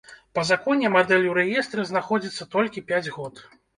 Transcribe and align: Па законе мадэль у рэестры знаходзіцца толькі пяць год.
Па 0.37 0.43
законе 0.51 0.89
мадэль 0.95 1.27
у 1.31 1.35
рэестры 1.39 1.85
знаходзіцца 1.91 2.49
толькі 2.57 2.85
пяць 2.89 3.07
год. 3.19 3.45